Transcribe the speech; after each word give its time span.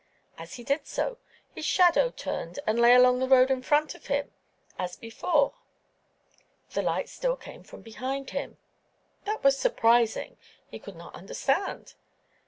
As 0.35 0.55
he 0.55 0.63
did 0.63 0.87
so, 0.87 1.19
his 1.53 1.63
shadow 1.63 2.09
turned 2.09 2.57
and 2.65 2.79
lay 2.79 2.95
along 2.95 3.19
the 3.19 3.27
road 3.29 3.51
in 3.51 3.61
front 3.61 3.93
of 3.93 4.07
him 4.07 4.31
as 4.79 4.95
before. 4.95 5.53
The 6.71 6.81
light 6.81 7.07
still 7.07 7.35
came 7.35 7.61
from 7.63 7.83
behind 7.83 8.31
him. 8.31 8.57
That 9.25 9.43
was 9.43 9.59
surprising; 9.59 10.37
he 10.71 10.79
could 10.79 10.95
not 10.95 11.13
understand. 11.13 11.93